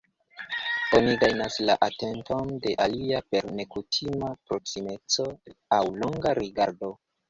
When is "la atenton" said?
1.67-2.51